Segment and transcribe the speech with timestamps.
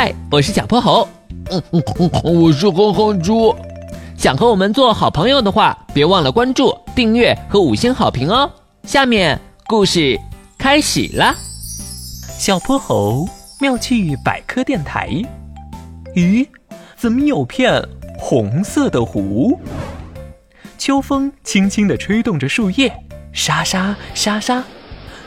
[0.00, 1.08] 嗨，我是小泼猴。
[1.50, 3.52] 嗯嗯嗯，我是哼哼猪。
[4.16, 8.48] 想和我们做好朋友的话，别忘了关注、订阅和五星好评哦。
[8.84, 10.16] 下面故事
[10.56, 11.34] 开始啦。
[12.38, 13.28] 小泼猴
[13.60, 15.10] 妙趣百科电台。
[16.14, 16.46] 咦，
[16.96, 17.84] 怎么有片
[18.20, 19.58] 红色的湖？
[20.78, 22.92] 秋风轻轻地吹动着树叶，
[23.32, 24.62] 沙沙沙沙。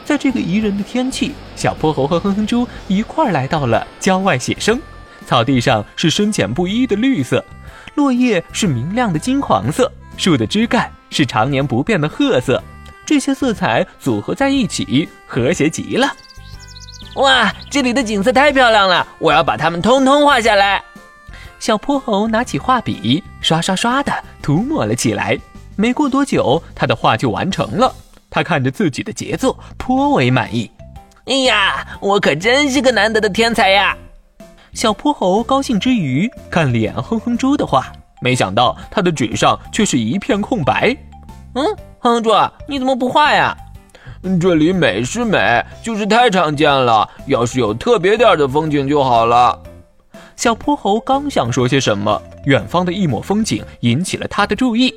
[0.04, 4.80] 在这个宜人的天气，小泼猴和哼哼猪一块儿来到了郊外写生。
[5.26, 7.44] 草地上是深浅不一的绿色，
[7.96, 12.62] 落叶是明亮的金黄色，树的枝干是常年不变的褐色。
[13.06, 16.12] 这些色彩组合在一起，和谐极了。
[17.16, 20.82] 哇，这里的景色太漂亮了，我要把它们通通画下来。
[21.60, 25.38] 小泼猴拿起画笔，刷刷刷的涂抹了起来。
[25.76, 27.94] 没过多久，他的画就完成了。
[28.32, 30.72] 他看着自己的杰作，颇为满意。
[31.26, 33.96] 哎呀，我可真是个难得的天才呀！
[34.74, 40.96] 小泼猴高兴之余，看脸哼哼猪的画，没想到他的纸上却是一片空白。
[41.56, 41.66] 嗯，
[42.00, 42.32] 哼哼猪，
[42.68, 43.56] 你怎么不画呀？
[44.40, 47.10] 这里美是美，就是太常见了。
[47.26, 49.62] 要是有特别点的风景就好了。
[50.38, 54.94] 小泼猴刚想说些什么，远方的一抹风景引起了他的注意。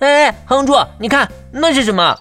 [0.00, 2.18] 哎，哼哼猪，你看那是什么？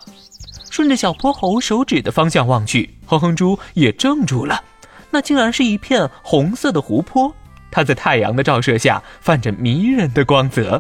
[0.78, 4.62] 顺着小泼猴手指的方向望去，哼哼猪也怔住了。
[5.10, 7.34] 那竟然是一片红色的湖泊，
[7.72, 10.80] 它在太阳的照射下泛着迷人的光泽。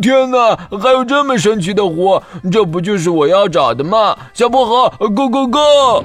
[0.00, 2.22] 天哪，还有这么神奇的湖！
[2.50, 4.16] 这不就是我要找的吗？
[4.32, 6.04] 小泼猴，Go Go Go！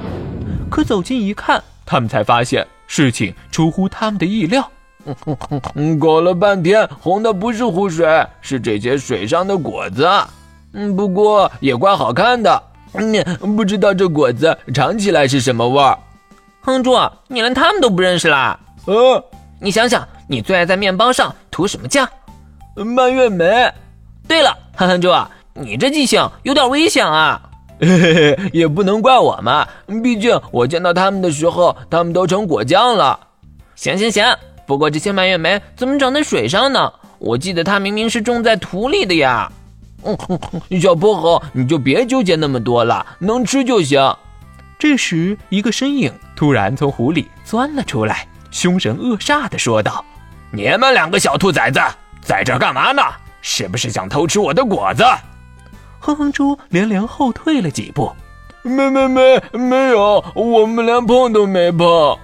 [0.69, 4.69] 可走近一看，他们才发现事情出乎他们的意料。
[5.97, 8.05] 搞了半天，红的不是湖水，
[8.41, 10.05] 是这些水上的果子。
[10.73, 12.61] 嗯，不过也怪好看的。
[12.93, 15.97] 嗯，不知道这果子尝起来是什么味儿？
[16.61, 18.59] 哼猪，你连他们都不认识啦？
[18.85, 19.23] 呃，
[19.59, 22.07] 你想想，你最爱在面包上涂什么酱？
[22.75, 23.71] 蔓越莓。
[24.27, 25.09] 对了，哼哼猪，
[25.53, 27.41] 你这记性有点危险啊！
[27.79, 29.67] 嘿嘿嘿，也不能怪我嘛，
[30.03, 33.19] 毕竟我见到他们的时候，他们都成果酱了。
[33.75, 34.25] 行行行，
[34.65, 36.91] 不过这些蔓越莓怎么长在水上呢？
[37.19, 39.51] 我记得它明明是种在土里的呀。
[40.07, 44.15] 嗯， 小泼猴，你就别纠结那么多了，能吃就行。
[44.79, 50.05] 这时，一个身影突然从湖里钻了出来，凶神恶煞地说道
[50.51, 51.81] ：“你们两个小兔崽子，
[52.21, 53.01] 在这干嘛呢？
[53.41, 55.03] 是不是想偷吃我的果子？”
[55.99, 58.13] 哼哼猪连连后退了几步
[58.61, 62.17] ：“没没没，没有，我们连碰都没碰。”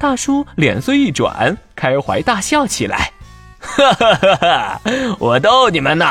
[0.00, 3.12] 大叔脸色一转，开怀大笑起来
[3.60, 4.80] ：“哈哈哈哈！
[5.20, 6.06] 我逗你们呢。”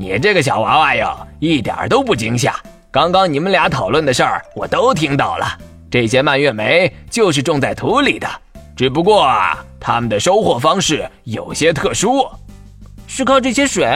[0.00, 2.58] 你这个小娃娃哟，一点都不惊吓。
[2.90, 5.46] 刚刚你们俩讨论的事儿，我都听到了。
[5.90, 8.26] 这些蔓越莓就是种在土里的，
[8.74, 12.26] 只不过啊它们的收获方式有些特殊，
[13.06, 13.86] 是靠这些水。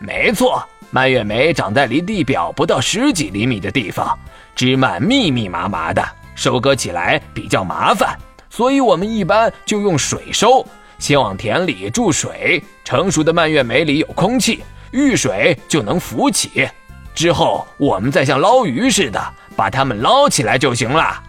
[0.00, 0.60] 没错，
[0.90, 4.18] 蔓越莓长在离地表不到十几厘米的地方，
[4.56, 8.18] 枝蔓密密麻麻的，收割起来比较麻烦，
[8.50, 10.66] 所以我们一般就用水收。
[10.98, 14.64] 先往田里注水，成熟的蔓越莓里有空气。
[14.90, 16.68] 遇水就能浮起，
[17.14, 19.20] 之后我们再像捞鱼似的
[19.56, 21.22] 把它们捞起来就行了。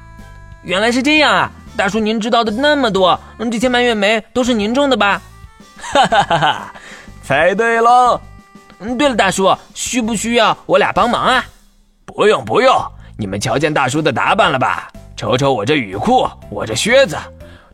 [0.64, 3.20] 原来是这样啊，大叔，您知道的那么多，
[3.52, 5.22] 这些蔓越莓都是您种的吧？
[5.78, 6.74] 哈哈哈哈，
[7.24, 8.20] 猜对了。
[8.80, 11.46] 嗯，对了，大叔，需不需要我俩帮忙啊？
[12.06, 12.76] 不用不用，
[13.18, 14.90] 你们瞧见大叔的打扮了吧？
[15.16, 17.18] 瞅瞅我这雨裤，我这靴子，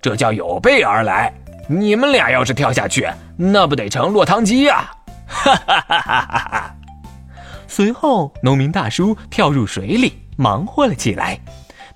[0.01, 1.33] 这叫有备而来。
[1.67, 4.77] 你们俩要是跳下去，那不得成落汤鸡呀？
[4.77, 4.94] 哈
[5.27, 6.49] 哈哈哈哈！
[6.51, 6.75] 哈！
[7.67, 11.39] 随后，农民大叔跳入水里，忙活了起来。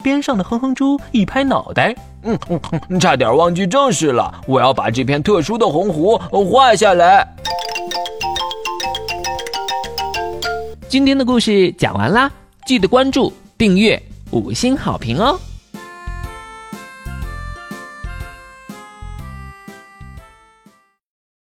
[0.02, 2.40] 边上的哼哼猪一拍脑袋：“嗯
[2.90, 6.18] 嗯，差点忘记正事了，我要把这片特殊的红湖
[6.50, 7.28] 画下来。”
[10.88, 12.32] 今天的故事讲完啦，
[12.66, 14.02] 记得关注、订阅、
[14.32, 15.40] 五星好评哦！